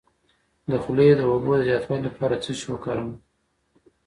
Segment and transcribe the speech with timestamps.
[0.71, 3.11] د خولې د اوبو د زیاتوالي لپاره څه شی وکاروم؟